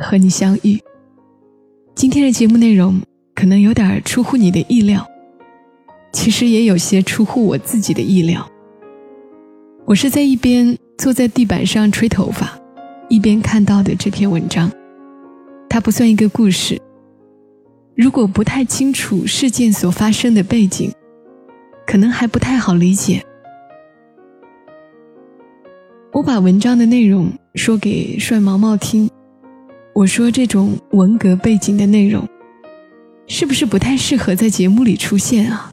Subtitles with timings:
[0.00, 0.80] 和你相遇。
[1.94, 3.00] 今天的节目内容
[3.34, 5.06] 可能有点出乎你的意料，
[6.12, 8.50] 其实也有些出乎我自己的意料。
[9.84, 12.58] 我是在一边坐在地板上吹头发，
[13.08, 14.70] 一边看到的这篇文章。
[15.68, 16.80] 它不算一个故事，
[17.94, 20.90] 如果不太清楚事件所发生的背景。
[21.86, 23.20] 可能还不太好理解。
[26.12, 29.10] 我把文章的内容说给帅毛毛听，
[29.94, 32.26] 我说这种文革背景的内容，
[33.26, 35.70] 是不是不太适合在节目里出现啊？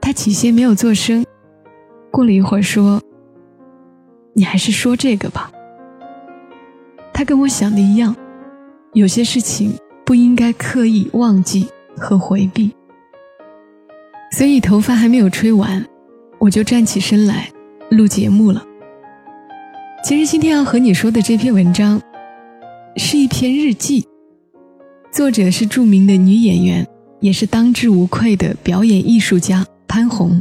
[0.00, 1.24] 他起先没有做声，
[2.10, 3.02] 过了一会儿说
[4.34, 5.50] ：“你还是说这个吧。”
[7.12, 8.14] 他跟我想的一样，
[8.92, 9.72] 有些事情
[10.04, 11.66] 不应该刻意忘记
[11.96, 12.74] 和回避。
[14.32, 15.84] 所以头发还没有吹完，
[16.38, 17.48] 我就站起身来
[17.90, 18.62] 录节目了。
[20.06, 22.00] 其实今天要和你说的这篇文章，
[22.94, 24.06] 是一篇日记，
[25.12, 26.86] 作者是著名的女演员，
[27.18, 30.40] 也是当之无愧的表演艺术家潘虹。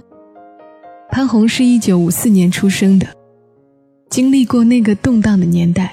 [1.10, 3.08] 潘虹是一九五四年出生的，
[4.08, 5.92] 经历过那个动荡的年代，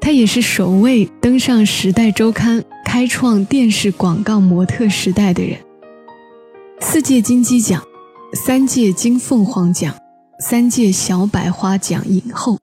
[0.00, 5.58] 她也是首位登上《时代周刊》开创电视广告模特时代的人。
[6.78, 7.82] 四届金鸡奖，
[8.32, 9.92] 三届金凤凰奖，
[10.38, 12.56] 三届小百花奖影后。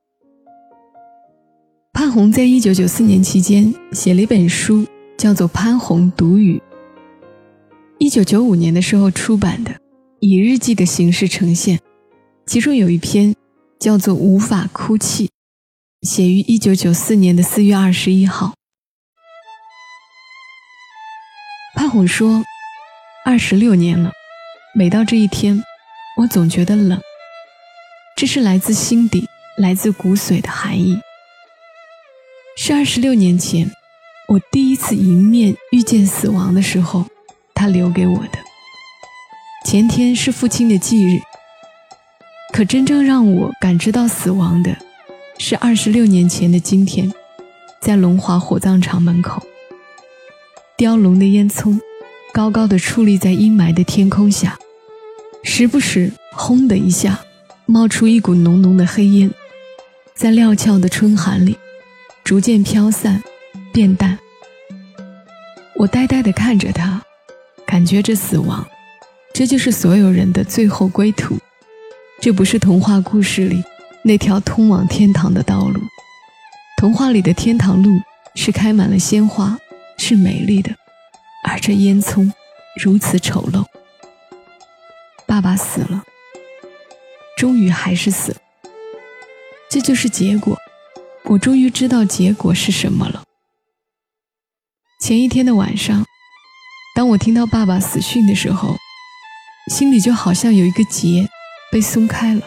[2.14, 4.86] 潘虹在一九九四年期间写了一本书，
[5.17, 6.59] 叫做《潘虹读语》。
[7.97, 9.75] 一九九五年的时候出版的，
[10.20, 11.80] 以日记的形式呈现，
[12.45, 13.33] 其中有一篇
[13.80, 15.26] 叫做《无法哭泣》，
[16.08, 18.54] 写于一九九四年的四月二十一号。
[21.73, 22.43] 潘虹说。
[23.26, 24.11] 二十六年了，
[24.76, 25.64] 每到这一天，
[26.21, 27.02] 我总觉得冷。
[28.15, 29.27] 这是来自心底、
[29.58, 30.99] 来自骨髓的寒意。
[32.66, 33.70] 是二十六年前，
[34.30, 37.06] 我第一次迎面遇见死亡的时候，
[37.54, 38.40] 他留给我的。
[39.66, 41.20] 前天是父亲的忌日，
[42.54, 44.78] 可真正让我感知到死亡的，
[45.38, 47.14] 是二十六年前的今天，
[47.82, 49.44] 在龙华火葬场门口，
[50.78, 51.78] 雕龙的烟囱。
[52.32, 54.58] 高高的矗立在阴霾的天空下，
[55.44, 57.20] 时不时“轰”的一下，
[57.66, 59.30] 冒出一股浓浓的黑烟，
[60.16, 61.58] 在料峭的春寒里，
[62.23, 63.22] 逐渐飘散，
[63.73, 64.17] 变淡。
[65.76, 67.02] 我呆呆地看着他，
[67.66, 68.66] 感觉着死亡，
[69.34, 71.38] 这就是所有人的最后归途。
[72.22, 73.62] 这不是童话故事里
[74.04, 75.82] 那条通往天堂的道路，
[76.78, 78.00] 童话里的天堂路
[78.36, 79.58] 是开满了鲜花，
[79.98, 80.73] 是美丽的。
[81.44, 82.32] 而这烟囱
[82.82, 83.66] 如此丑陋。
[85.26, 86.04] 爸爸死了，
[87.38, 88.38] 终于还是死了。
[89.70, 90.58] 这就是结果。
[91.26, 93.23] 我终于知道结果是什么了。
[95.02, 96.06] 前一天的晚上，
[96.95, 98.78] 当我听到爸爸死讯的时候，
[99.72, 101.28] 心里就好像有一个结
[101.72, 102.42] 被松开了。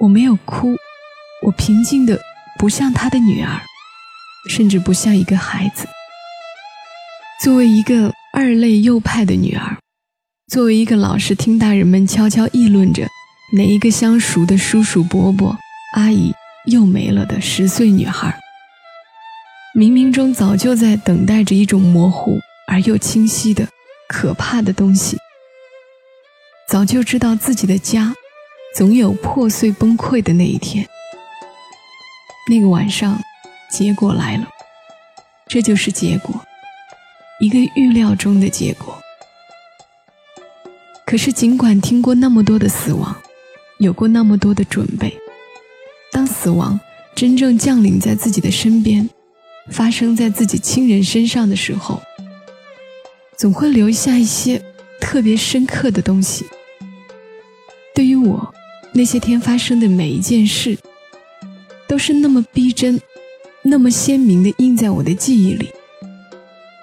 [0.00, 0.74] 我没有哭，
[1.42, 2.18] 我平静的
[2.58, 3.60] 不像他的女儿，
[4.48, 5.86] 甚至不像一个孩子。
[7.42, 9.76] 作为一个二类右派的女儿，
[10.50, 13.06] 作为一个老是听大人们悄悄议论着
[13.52, 15.56] 哪一个相熟的叔叔伯伯、
[15.94, 16.34] 阿姨
[16.66, 18.40] 又没了的十岁女孩，
[19.74, 23.68] 冥冥中早就在等待着一种模糊而又清晰的
[24.08, 25.18] 可怕的东西。
[26.66, 28.14] 早就知道自己的家
[28.74, 30.86] 总有破碎崩溃的那一天。
[32.48, 33.20] 那个晚上，
[33.70, 34.48] 结果来了，
[35.46, 36.42] 这就是结果。
[37.40, 38.98] 一个预料中的结果。
[41.04, 43.14] 可是，尽管听过那么多的死亡，
[43.78, 45.14] 有过那么多的准备，
[46.14, 46.78] 当死亡
[47.16, 49.10] 真正降临在自己的身边，
[49.72, 52.00] 发生在自己亲人身上的时候，
[53.36, 54.62] 总会留下一些
[55.00, 56.46] 特别深刻的东西。
[57.96, 58.54] 对于我，
[58.92, 60.78] 那些天发生的每一件事，
[61.88, 63.00] 都是那么逼真，
[63.62, 65.68] 那么鲜明的印在我的记忆里。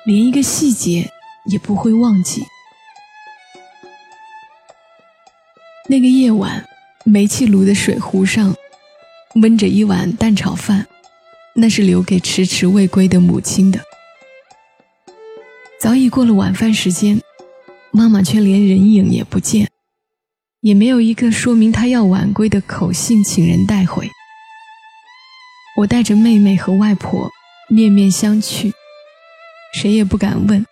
[0.05, 1.09] 连一个细节
[1.45, 2.43] 也不会忘记。
[5.87, 6.65] 那个夜晚，
[7.05, 8.53] 煤气炉的水壶上
[9.33, 10.87] 焖着一碗蛋炒饭，
[11.55, 13.79] 那是留给迟迟未归的母亲的。
[15.79, 17.21] 早已过了晚饭时间，
[17.91, 19.69] 妈妈却连人影也不见，
[20.59, 24.09] 也没有一个说明她要晚归的口信请人带回。
[25.77, 27.31] 我带着妹妹和外婆
[27.69, 28.73] 面面相觑，
[29.73, 30.65] 谁也不敢问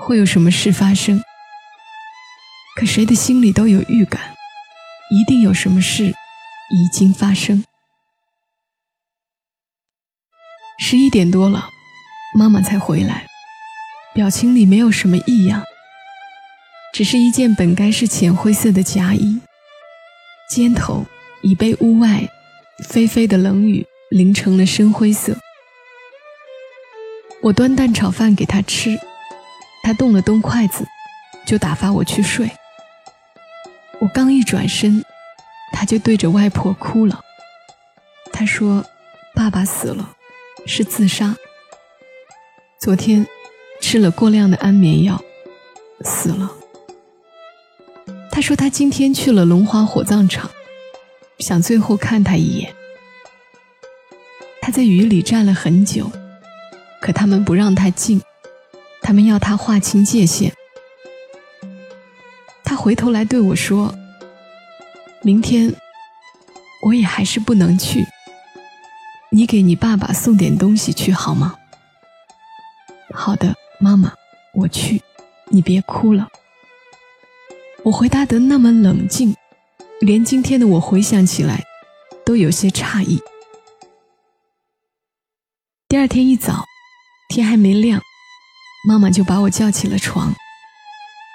[0.00, 1.22] 会有什么事发生。
[2.76, 4.34] 可谁的心里都有预感，
[5.10, 7.62] 一定有什么事已经发生。
[10.90, 11.68] 十一点多了，
[12.34, 13.24] 妈妈才回来。
[14.12, 15.62] 表情里没有什么异样，
[16.92, 19.40] 只是一件本该是浅灰色的夹衣，
[20.48, 21.06] 肩头
[21.42, 22.28] 已被屋外
[22.82, 25.36] 霏霏的冷雨淋成了深灰色。
[27.40, 28.98] 我端蛋炒饭给他吃，
[29.84, 30.84] 他动了动筷子，
[31.46, 32.50] 就打发我去睡。
[34.00, 35.04] 我刚一转身，
[35.72, 37.20] 他就对着外婆哭了。
[38.32, 38.84] 他说
[39.36, 40.16] ：“爸爸死了，
[40.66, 41.36] 是自杀。
[42.80, 43.26] 昨天。”
[43.82, 45.18] 吃了过量的安眠药，
[46.02, 46.52] 死了。
[48.30, 50.50] 他说他今天去了龙华火葬场，
[51.38, 52.74] 想最后看他一眼。
[54.60, 56.12] 他在雨里站了很久，
[57.00, 58.20] 可他们不让他进，
[59.00, 60.52] 他们要他划清界限。
[62.62, 63.94] 他回头来对我说
[65.24, 65.74] ：“明天
[66.82, 68.06] 我也还是不能去，
[69.30, 71.56] 你给你爸爸送点东西去好吗？”
[73.14, 73.56] 好的。
[73.82, 74.12] 妈妈，
[74.52, 75.00] 我去，
[75.46, 76.28] 你别哭了。
[77.82, 79.34] 我回答得那么冷静，
[80.00, 81.64] 连今天的我回想起来，
[82.26, 83.22] 都有些诧异。
[85.88, 86.66] 第二天一早，
[87.30, 88.02] 天还没亮，
[88.86, 90.34] 妈妈就把我叫起了床。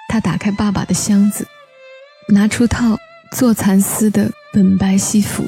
[0.08, 1.48] 她打开爸爸的箱子，
[2.28, 2.96] 拿出套
[3.32, 5.42] 做蚕丝的本白西服，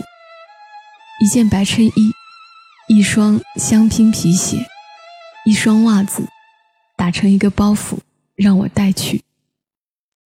[1.21, 2.13] 一件白衬衣，
[2.89, 4.67] 一双镶拼皮鞋，
[5.45, 6.27] 一双袜子。
[6.97, 7.99] 打成一个包袱
[8.35, 9.23] 让我带去，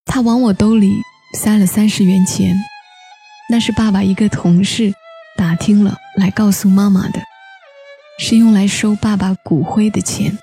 [0.06, 0.94] 他往我兜里
[1.34, 2.56] 塞了三十元钱，
[3.50, 4.94] 那是爸爸一个同事
[5.36, 7.19] 打听了来告诉妈妈的，
[8.19, 10.38] 是用来收爸爸骨灰的钱。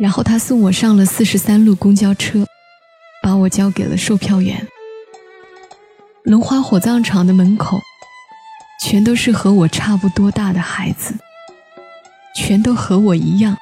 [0.00, 2.44] 然后他送我上了四十三路公交车，
[3.22, 4.66] 把我交给了售票员。
[6.24, 7.80] 龙华火葬场的门口，
[8.80, 11.14] 全都是和我差不多大的孩子，
[12.34, 13.56] 全都和我一样。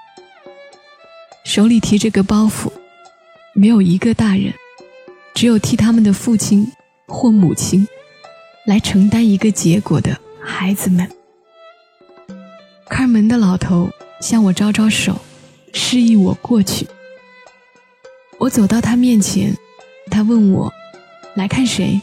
[1.44, 2.70] 手里提着个包袱，
[3.54, 4.52] 没有一个大人，
[5.34, 6.70] 只有替他们的父亲
[7.06, 7.86] 或母亲
[8.66, 11.10] 来承担一个结果的孩子们。
[12.88, 13.90] 看门的老头
[14.20, 15.18] 向我招招手，
[15.72, 16.86] 示意我过去。
[18.38, 19.56] 我走到他面前，
[20.10, 20.72] 他问我
[21.34, 22.00] 来看谁。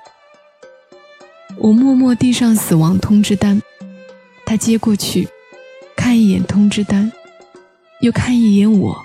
[1.57, 3.61] 我默默递上死亡通知单，
[4.45, 5.27] 他接过去，
[5.95, 7.11] 看一眼通知单，
[8.01, 8.97] 又看一眼我。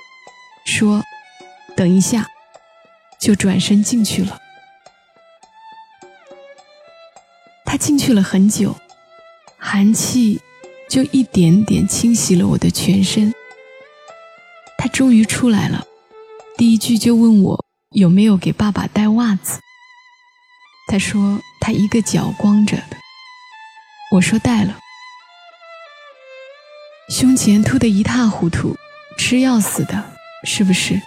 [0.64, 1.02] 说
[1.74, 2.26] ：“等一下，
[3.18, 4.38] 就转身进去了。
[7.64, 8.76] 他进去了很久，
[9.56, 10.40] 寒气
[10.88, 13.32] 就一点点侵袭了我的全身。
[14.76, 15.86] 他终于出来了，
[16.58, 19.58] 第一句就问我有没有给爸爸带袜子。
[20.88, 22.96] 他说他一个脚光着的。
[24.10, 24.78] 我说带了。
[27.10, 28.74] 胸前凸得一塌糊涂，
[29.18, 30.02] 吃药死的。”
[30.44, 30.98] 是不是？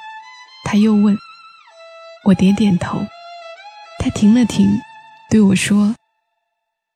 [0.63, 1.17] 他又问。
[2.25, 3.03] 我点点头。
[3.97, 4.79] 他停了停，
[5.31, 5.95] 对我说：“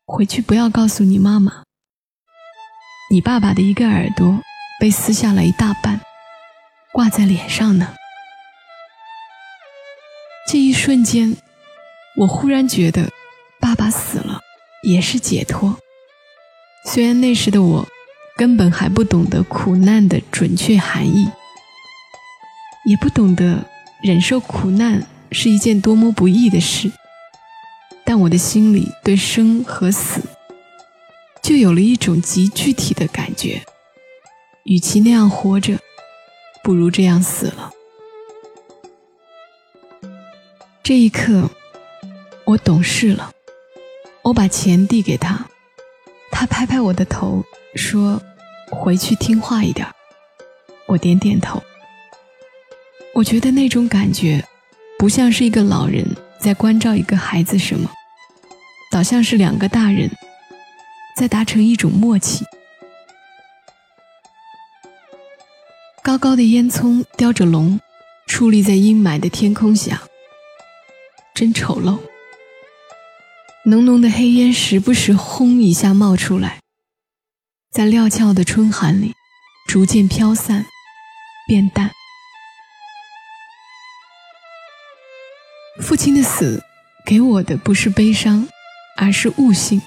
[0.06, 1.64] 回去不要告诉你妈妈。
[3.10, 4.42] 你爸爸的一个耳朵
[4.80, 6.00] 被撕下了一大半，
[6.94, 7.96] 挂在脸上呢。”
[10.48, 11.36] 这一瞬间，
[12.18, 13.10] 我忽然觉得，
[13.86, 14.42] 他死了
[14.82, 15.78] 也是解脱。
[16.88, 17.88] 虽然那时的我，
[18.36, 21.30] 根本还不懂得苦难的准确含义。
[22.88, 23.64] 也不懂得
[24.02, 26.92] 忍受苦难是一件多么不易的事，
[28.04, 30.20] 但我的心里对生和死，
[31.44, 33.62] 就有了一种极具体的感觉。
[34.64, 35.78] 与其那样活着，
[36.64, 37.72] 不如这样死了。
[40.82, 41.52] 这一刻，
[42.46, 43.32] 我懂事了。
[44.26, 45.48] 我把钱递给他，
[46.32, 48.20] 他拍拍我的头，说
[48.74, 49.88] ：“回去听话一点。”
[50.90, 51.62] 我点点头。
[53.14, 54.44] 我觉得那种感觉，
[54.98, 56.04] 不像是一个老人
[56.40, 57.88] 在关照一个孩子什么，
[58.92, 60.10] 倒像是两个大人
[61.16, 62.44] 在达成一种默契。
[66.02, 67.80] 高高的烟囱叼着龙，
[68.28, 70.02] 矗立在阴霾的天空下，
[71.36, 72.00] 真丑陋。
[73.68, 76.60] 浓浓的黑烟时不时轰一下冒出来，
[77.72, 79.16] 在料峭的春寒里
[79.68, 80.68] 逐渐飘散、
[81.48, 81.90] 变淡。
[85.82, 86.64] 父亲的死
[87.08, 88.48] 给我的不是悲伤，
[88.98, 89.82] 而是悟性。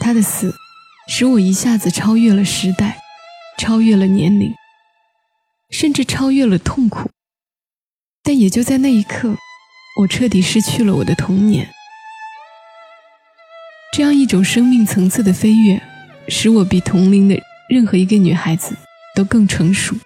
[0.00, 0.54] 他的死
[1.08, 2.98] 使我一下子超越了时代，
[3.58, 4.52] 超越了年龄，
[5.70, 7.08] 甚至超越了痛苦。
[8.22, 9.34] 但也就在那一刻，
[10.00, 11.72] 我彻底失去了我的童年。
[13.92, 15.80] 这样一种生命层次的飞跃，
[16.28, 18.76] 使我比同龄的任何一个女孩子
[19.14, 19.96] 都更成熟，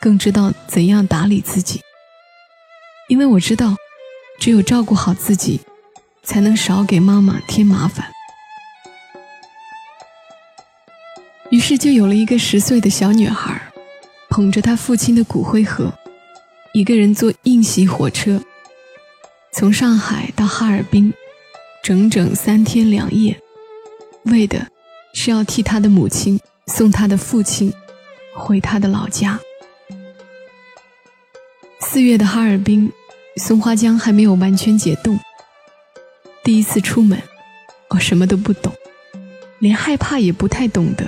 [0.00, 1.80] 更知道怎样打理自己。
[3.08, 3.76] 因为我知道。
[4.38, 5.62] 只有照顾好自己，
[6.22, 8.12] 才能少给妈妈添麻烦。
[11.50, 13.58] 于是就有了一个十岁的小女孩，
[14.28, 15.90] 捧着她父亲的骨灰盒，
[16.74, 18.42] 一个人坐硬席火车，
[19.54, 21.14] 从上海到哈尔滨，
[21.86, 23.40] 整整三天两夜，
[24.24, 24.66] 为的
[25.14, 27.72] 是要替他的母亲送他的父亲
[28.34, 29.38] 回他的老家。
[31.78, 32.92] 四月的哈尔滨。
[33.36, 35.16] 松花江还没有完全解冻。
[36.42, 37.22] 第一次出门，
[37.90, 38.72] 我什么都不懂，
[39.60, 41.04] 连害怕也不太懂得，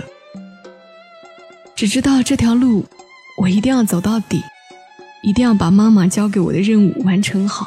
[1.75, 2.85] 只知道这条路
[3.41, 4.43] 我一定要走到底，
[5.23, 7.67] 一定要把妈妈交给我的任务完成好，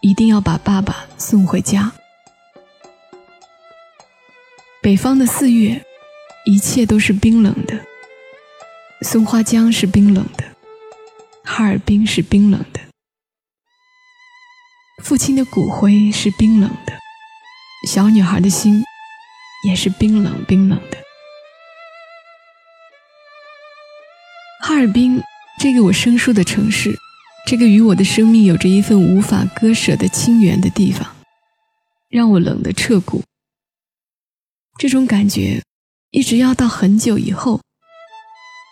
[0.00, 1.92] 一定要把爸爸送回家。
[4.82, 5.84] 北方的四月，
[6.46, 7.84] 一切都是冰冷的，
[9.02, 10.44] 松花江是冰冷的，
[11.44, 12.80] 哈尔滨是冰冷的。
[15.02, 16.94] 父亲的骨灰是冰冷的，
[17.86, 18.82] 小女孩的心
[19.66, 20.96] 也是冰冷冰冷的。
[24.62, 25.22] 哈尔滨
[25.58, 26.98] 这个我生疏的城市，
[27.50, 31.16] 这个与我的生命有着一份无法割舍的亲缘的地方，
[32.08, 33.24] 让我冷得彻骨。
[34.78, 35.60] 这种感觉
[36.12, 37.60] 一直要到很久以后，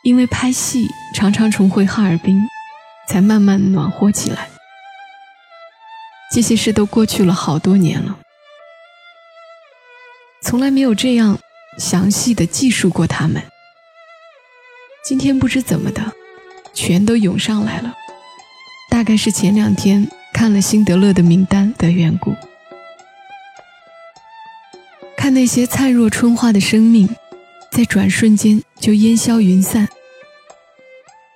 [0.05, 2.41] 因为拍戏常常重回哈尔滨，
[3.09, 4.49] 才慢慢暖和起来。
[6.33, 8.21] 这些事都过去了好多年了，
[10.41, 11.37] 从来没有这样
[11.79, 13.43] 详细的记述过他们。
[15.05, 16.13] 今天不知怎么的，
[16.73, 17.93] 全都涌上来了，
[18.99, 22.35] 大概是前两天看了辛德勒的名单的缘故。
[25.17, 27.09] 看那些灿若春花的生命，
[27.71, 29.89] 在转瞬间就烟消云散，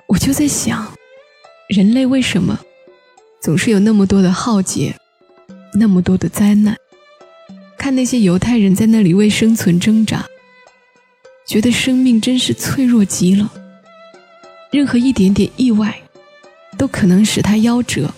[0.08, 0.92] 我就在想，
[1.68, 2.58] 人类为什么？
[3.40, 4.96] 总是有那么多的浩劫，
[5.72, 6.76] 那么多的灾难。
[7.78, 10.26] 看那些犹太人在那里为生存挣扎，
[11.46, 13.52] 觉得生命真是脆弱极了。
[14.72, 16.02] 任何一点点意外，
[16.82, 18.12] 都可能使他夭折。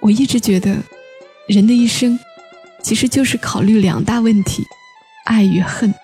[0.00, 0.82] 我一直觉得，
[1.46, 2.18] 人的一生，
[2.82, 4.64] 其实就是考虑两大问题：
[5.24, 5.94] 爱与恨，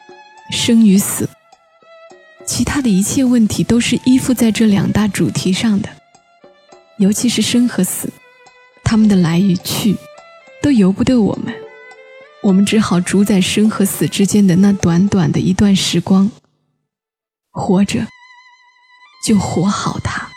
[0.53, 1.29] 生与死。
[2.47, 5.89] 其他的一切问题都是依附在这两大主题上的。
[6.99, 8.09] 尤其是生和死，
[8.85, 9.97] 他们的来与去，
[10.63, 11.53] 都由不得我们。
[12.45, 16.31] 我们只好主宰生和死之间的那短短的一段时光。
[17.51, 18.07] 活着，
[19.27, 20.31] 就活好它。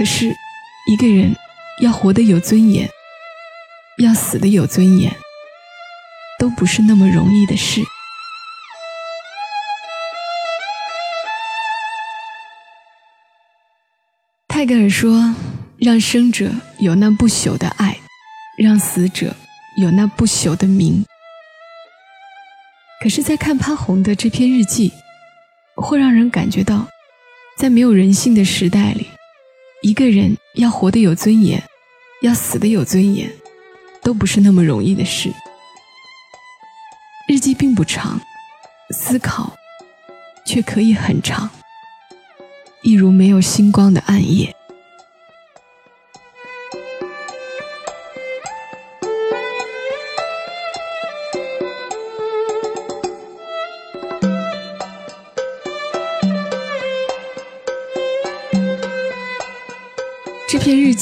[0.00, 0.34] 可是，
[0.86, 1.36] 一个人
[1.82, 2.88] 要活得有尊严，
[3.98, 5.14] 要死得有尊严，
[6.38, 7.82] 都不是那么容易的事。
[14.48, 15.34] 泰戈尔说
[15.76, 17.98] ：“让生者有那不朽的爱，
[18.56, 19.36] 让死者
[19.76, 21.04] 有那不朽的名。”
[23.04, 24.94] 可是，在看潘虹的这篇日记，
[25.76, 26.88] 会让人感觉到，
[27.58, 29.06] 在没有人性的时代里，
[29.82, 31.62] 一个人要活得有尊严，
[32.20, 33.32] 要死得有尊严，
[34.02, 35.32] 都不是那么容易的事。
[37.26, 38.20] 日记并不长，
[38.90, 39.56] 思考
[40.44, 41.48] 却可以很长。
[42.82, 44.54] 一如没有星光的暗夜。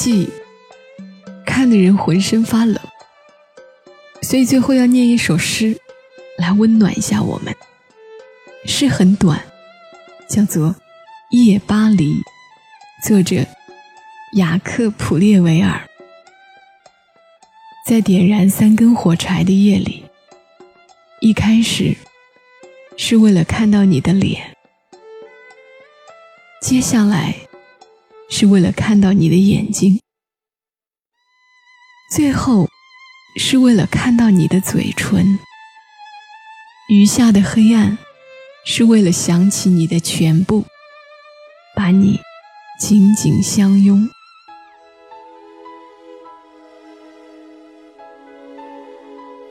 [0.08, 0.26] 戏
[1.44, 2.80] 看的人浑身发冷，
[4.22, 5.78] 所以最后要念一首诗
[6.38, 7.54] 来温暖一下我们。
[8.64, 9.38] 诗很短，
[10.26, 10.74] 叫做。
[11.30, 12.22] 夜巴黎，
[13.06, 13.44] 作者
[14.32, 15.86] 雅克·普列维尔。
[17.86, 20.06] 在点燃三根火柴的夜里，
[21.20, 21.94] 一开始
[22.96, 24.56] 是为了看到你的脸，
[26.62, 27.34] 接下来
[28.30, 30.00] 是为了看到你的眼睛，
[32.14, 32.68] 最后
[33.36, 35.38] 是为了看到你的嘴唇，
[36.90, 37.96] 余下的黑暗，
[38.66, 40.64] 是为了想起你的全部，
[41.74, 42.20] 把你
[42.78, 44.08] 紧紧相拥。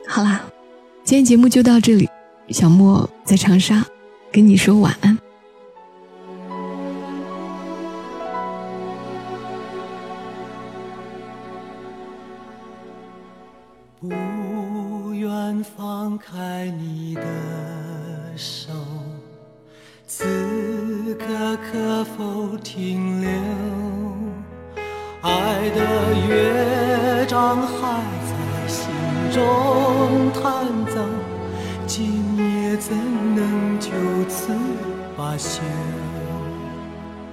[0.06, 0.44] 好啦，
[1.04, 2.08] 今天节目就到这里，
[2.50, 3.84] 小莫在长沙
[4.32, 5.17] 跟你说晚安。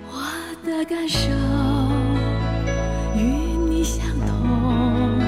[0.08, 0.14] 我
[0.64, 1.30] 的感受
[3.14, 3.20] 与
[3.70, 5.20] 你相同，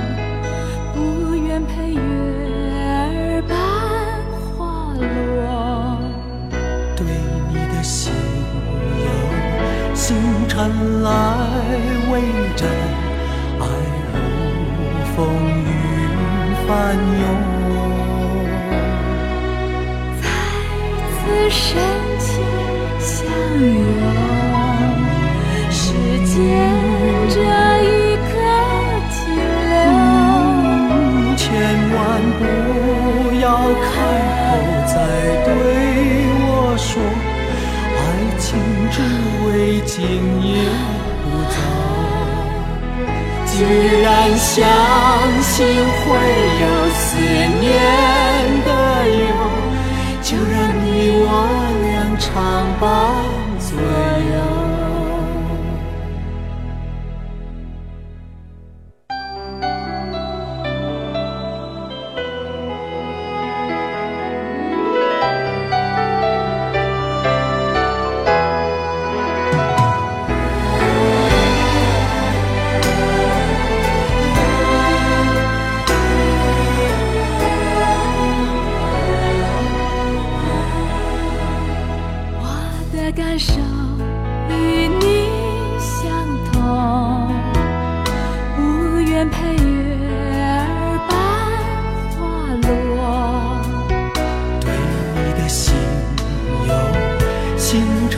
[0.93, 3.57] 不愿陪月儿伴
[4.55, 5.99] 花落。
[6.95, 7.05] 对
[7.49, 8.13] 你的心
[9.03, 9.07] 有
[9.93, 10.15] 星
[10.47, 11.07] 辰来
[12.09, 12.21] 为
[12.55, 12.69] 证，
[13.59, 13.63] 爱
[14.13, 14.15] 如
[15.13, 15.67] 风云
[16.65, 17.25] 翻涌，
[20.21, 20.25] 再
[21.11, 22.06] 次深。
[23.57, 23.89] 情相拥，
[25.71, 25.83] 时
[26.25, 26.35] 间
[27.29, 27.35] 这
[27.83, 27.85] 一
[28.27, 28.29] 刻
[29.09, 29.17] 停
[29.69, 29.75] 留。
[31.35, 31.45] 千
[31.93, 31.97] 万
[32.37, 32.41] 不
[33.41, 33.45] 要
[33.83, 33.85] 开
[34.37, 34.53] 口
[34.85, 34.93] 再
[35.45, 35.47] 对
[36.45, 36.47] 我
[36.77, 36.89] 说。
[37.97, 37.99] 爱
[38.37, 38.45] 情
[38.91, 38.95] 只
[39.47, 39.47] 为
[39.85, 39.95] 今
[40.43, 40.47] 夜
[41.23, 41.57] 不走，
[43.45, 43.51] 既
[44.01, 44.05] 然
[44.37, 44.55] 相
[45.41, 46.05] 信会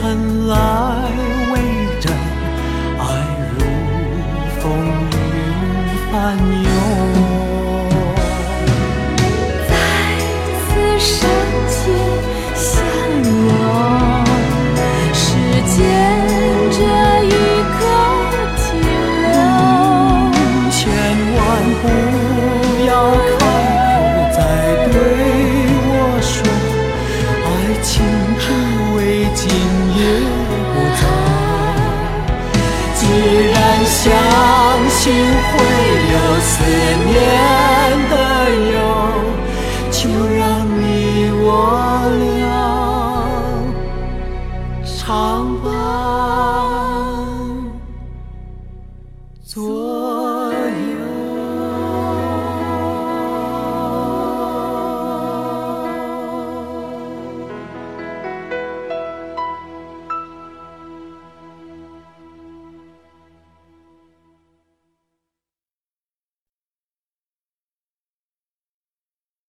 [0.00, 0.54] 星辰来
[1.52, 1.54] 为
[2.00, 2.10] 证，
[2.98, 3.00] 爱
[3.52, 3.58] 如
[4.58, 4.62] 风
[5.12, 5.14] 云
[6.10, 6.59] 翻涌。